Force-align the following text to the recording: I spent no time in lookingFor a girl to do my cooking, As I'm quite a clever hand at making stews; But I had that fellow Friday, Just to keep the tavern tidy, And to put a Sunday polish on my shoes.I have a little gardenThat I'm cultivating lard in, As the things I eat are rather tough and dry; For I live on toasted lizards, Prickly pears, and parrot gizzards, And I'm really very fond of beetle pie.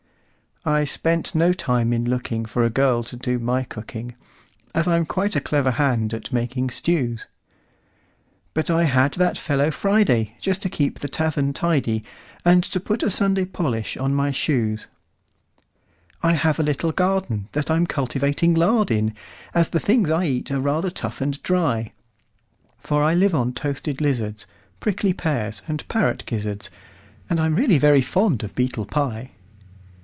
I 0.63 0.83
spent 0.83 1.33
no 1.33 1.53
time 1.53 1.91
in 1.91 2.05
lookingFor 2.05 2.63
a 2.63 2.69
girl 2.69 3.01
to 3.05 3.15
do 3.15 3.39
my 3.39 3.63
cooking, 3.63 4.13
As 4.75 4.87
I'm 4.87 5.07
quite 5.07 5.35
a 5.35 5.41
clever 5.41 5.71
hand 5.71 6.13
at 6.13 6.31
making 6.31 6.69
stews; 6.69 7.25
But 8.53 8.69
I 8.69 8.83
had 8.83 9.13
that 9.13 9.39
fellow 9.39 9.71
Friday, 9.71 10.35
Just 10.39 10.61
to 10.61 10.69
keep 10.69 10.99
the 10.99 11.07
tavern 11.09 11.51
tidy, 11.53 12.03
And 12.45 12.63
to 12.65 12.79
put 12.79 13.01
a 13.01 13.09
Sunday 13.09 13.45
polish 13.45 13.97
on 13.97 14.13
my 14.13 14.29
shoes.I 14.29 16.33
have 16.33 16.59
a 16.59 16.63
little 16.63 16.93
gardenThat 16.93 17.71
I'm 17.71 17.87
cultivating 17.87 18.53
lard 18.53 18.91
in, 18.91 19.15
As 19.55 19.69
the 19.69 19.79
things 19.79 20.11
I 20.11 20.25
eat 20.25 20.51
are 20.51 20.59
rather 20.61 20.91
tough 20.91 21.21
and 21.21 21.41
dry; 21.41 21.91
For 22.77 23.01
I 23.01 23.15
live 23.15 23.33
on 23.33 23.53
toasted 23.53 23.99
lizards, 23.99 24.45
Prickly 24.79 25.11
pears, 25.13 25.63
and 25.67 25.87
parrot 25.87 26.23
gizzards, 26.27 26.69
And 27.31 27.39
I'm 27.39 27.55
really 27.55 27.79
very 27.79 28.03
fond 28.03 28.43
of 28.43 28.53
beetle 28.53 28.85
pie. 28.85 29.31